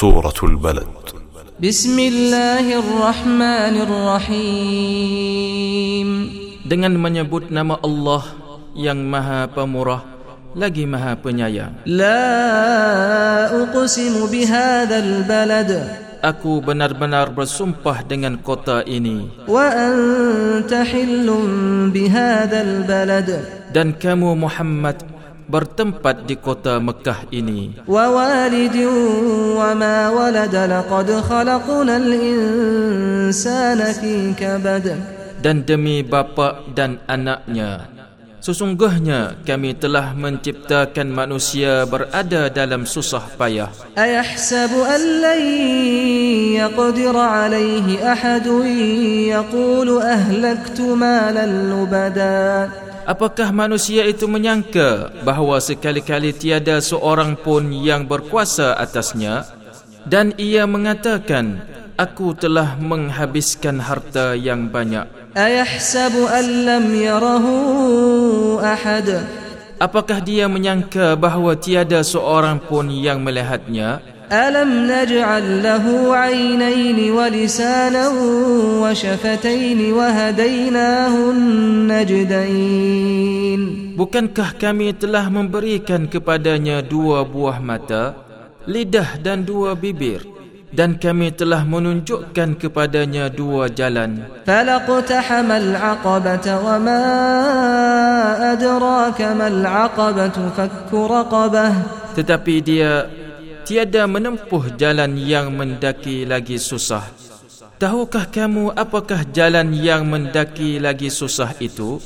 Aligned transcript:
سورة 0.00 0.38
البلد 0.42 0.86
بسم 1.60 1.96
الله 1.98 2.66
الرحمن 2.78 3.74
الرحيم 4.70 6.08
dengan 6.64 6.94
menyebut 6.96 7.50
nama 7.52 7.76
Allah 7.84 8.22
yang 8.72 9.02
Maha 9.04 9.44
Pemurah 9.50 10.00
lagi 10.56 10.88
Maha 10.88 11.18
Penyayang. 11.20 11.84
لا 11.84 13.50
أقسم 13.50 14.14
بهذا 14.30 14.96
البلد 15.04 15.70
Aku 16.24 16.64
benar-benar 16.64 17.34
bersumpah 17.34 18.00
dengan 18.06 18.40
kota 18.40 18.86
ini 18.86 19.28
وأنت 19.50 20.70
حل 20.70 21.28
بهذا 21.92 22.58
البلد 22.62 23.28
dan 23.76 23.92
kamu 23.98 24.32
Muhammad 24.48 25.13
bertempat 25.45 26.25
di 26.25 26.35
kota 26.37 26.81
Mekah 26.81 27.29
ini. 27.31 27.85
Wa 27.85 28.09
walidin 28.09 28.89
wa 29.55 29.71
ma 29.77 30.09
walad 30.11 30.53
laqad 30.53 31.09
khalaqna 31.25 32.01
insana 32.01 33.93
fi 33.95 34.33
kabad. 34.33 34.85
Dan 35.39 35.61
demi 35.61 36.01
bapa 36.01 36.65
dan 36.73 36.97
anaknya, 37.05 37.95
Sesungguhnya 38.45 39.41
kami 39.41 39.73
telah 39.73 40.13
menciptakan 40.13 41.09
manusia 41.09 41.81
berada 41.89 42.45
dalam 42.45 42.85
susah 42.85 43.25
payah. 43.41 43.73
Ayahsabu 43.97 44.85
an 44.85 45.01
lan 45.01 45.41
yaqdir 46.53 47.17
alayhi 47.17 47.97
ahadun 47.97 48.69
yaqulu 49.33 49.97
ahlaktu 49.97 50.93
malan 50.93 51.73
lubada. 51.73 52.69
Apakah 53.05 53.53
manusia 53.53 54.01
itu 54.09 54.25
menyangka 54.25 55.13
bahawa 55.21 55.61
sekali-kali 55.61 56.33
tiada 56.33 56.81
seorang 56.81 57.37
pun 57.37 57.69
yang 57.69 58.09
berkuasa 58.09 58.73
atasnya? 58.81 59.45
Dan 60.09 60.33
ia 60.41 60.65
mengatakan 60.65 61.61
aku 62.01 62.33
telah 62.33 62.73
menghabiskan 62.81 63.77
harta 63.77 64.33
yang 64.33 64.73
banyak. 64.73 65.05
Ayahsabu 65.37 66.25
an 66.25 66.45
lam 66.65 66.85
yarahu 66.97 67.53
ahad. 68.65 69.21
Apakah 69.77 70.17
dia 70.25 70.49
menyangka 70.49 71.13
bahawa 71.13 71.53
tiada 71.53 72.01
seorang 72.01 72.57
pun 72.57 72.89
yang 72.89 73.21
melihatnya? 73.21 74.01
ألم 74.32 74.70
نجعل 74.86 75.62
له 75.62 75.84
عينين 76.16 77.10
ولسانا 77.10 78.08
وشفتين 78.82 79.92
وهديناه 79.92 81.14
النجدين 82.70 82.80
Bukankah 84.00 84.56
kami 84.56 84.96
telah 84.96 85.28
memberikan 85.28 86.08
kepadanya 86.08 86.80
dua 86.80 87.20
buah 87.20 87.60
mata, 87.60 88.16
lidah 88.64 89.20
dan 89.20 89.44
dua 89.44 89.76
bibir 89.76 90.24
dan 90.70 90.94
kami 90.96 91.34
telah 91.34 91.66
menunjukkan 91.66 92.54
kepadanya 92.56 93.26
dua 93.28 93.66
jalan 93.66 94.22
فلاقتحم 94.46 95.48
العقبة 95.50 96.46
وما 96.46 97.02
أدراك 98.54 99.20
ما 99.34 99.46
العقبة 99.50 100.36
فك 100.56 100.90
رقبة 100.94 101.66
tetapi 102.14 102.54
dia 102.62 103.10
tiada 103.65 104.05
menempuh 104.05 104.77
jalan 104.77 105.17
yang 105.17 105.49
mendaki 105.49 106.23
lagi 106.23 106.61
susah. 106.61 107.01
Tahukah 107.81 108.29
kamu 108.29 108.71
apakah 108.77 109.25
jalan 109.33 109.73
yang 109.75 110.07
mendaki 110.07 110.79
lagi 110.79 111.11
susah 111.11 111.51
itu? 111.59 111.99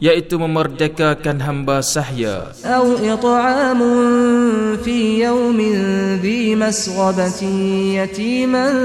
Yaitu 0.00 0.40
memerdekakan 0.40 1.40
hamba 1.44 1.84
sahya. 1.84 2.54
Atau 2.64 2.96
it'amun 3.00 4.76
fi 4.80 5.24
yawmin 5.24 6.20
yatiman 7.96 8.76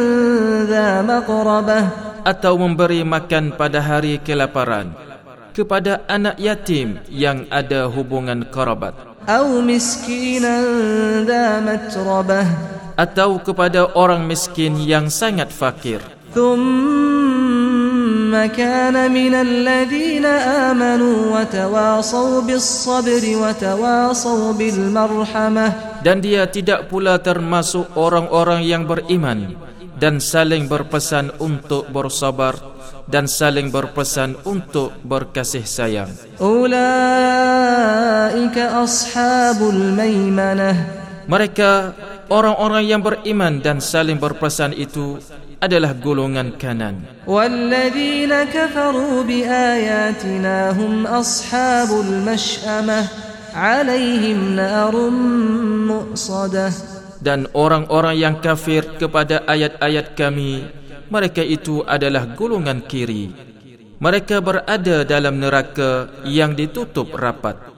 maqrabah. 1.08 1.86
Atau 2.26 2.58
memberi 2.58 3.06
makan 3.06 3.54
pada 3.54 3.80
hari 3.80 4.18
kelaparan 4.18 4.92
kepada 5.56 6.04
anak 6.12 6.36
yatim 6.36 7.00
yang 7.08 7.48
ada 7.48 7.88
hubungan 7.88 8.44
kerabat. 8.52 9.15
أو 9.29 9.61
مسكينا 9.61 10.57
ذا 11.29 11.61
متربة 11.61 12.45
atau 13.01 13.41
kepada 13.41 13.97
orang 13.97 14.29
miskin 14.29 14.77
yang 14.77 15.09
sangat 15.09 15.49
fakir 15.49 16.05
ثم 16.37 18.33
كان 18.55 18.97
من 19.11 19.35
الذين 19.35 20.27
آمنوا 20.71 21.17
وتواصوا 21.35 22.41
بالصبر 22.45 23.25
وتواصوا 23.25 24.53
بالمرحمة 24.53 25.67
dan 26.05 26.21
dia 26.21 26.45
tidak 26.49 26.89
pula 26.93 27.17
termasuk 27.21 27.89
orang-orang 27.97 28.61
yang 28.65 28.85
beriman 28.85 29.57
dan 29.96 30.20
saling 30.20 30.68
berpesan 30.68 31.32
untuk 31.40 31.88
bersabar 31.92 32.56
dan 33.06 33.30
saling 33.30 33.70
berpesan 33.70 34.36
untuk 34.46 34.92
berkasih 35.06 35.66
sayang. 35.66 36.10
Ulaika 36.42 36.82
ashabul 38.82 39.94
maimanah. 39.94 40.76
Mereka 41.26 41.98
orang-orang 42.30 42.86
yang 42.86 43.02
beriman 43.02 43.58
dan 43.62 43.82
saling 43.82 44.22
berpesan 44.22 44.74
itu 44.78 45.18
adalah 45.58 45.98
golongan 45.98 46.54
kanan. 46.62 47.02
Walladzina 47.26 48.46
kafaru 48.46 49.26
biayatina 49.26 50.74
hum 50.78 51.10
ashabul 51.10 52.22
mash'amah. 52.22 53.10
Alaihim 53.56 54.54
narun 54.60 55.16
mu'sadah 55.88 56.95
dan 57.20 57.52
orang-orang 57.52 58.16
yang 58.16 58.36
kafir 58.40 58.84
kepada 58.98 59.44
ayat-ayat 59.46 60.16
kami 60.16 60.66
mereka 61.12 61.46
itu 61.46 61.86
adalah 61.86 62.26
golongan 62.34 62.82
kiri. 62.82 63.30
Mereka 64.02 64.44
berada 64.44 65.08
dalam 65.08 65.40
neraka 65.40 66.12
yang 66.28 66.52
ditutup 66.58 67.16
rapat 67.16 67.75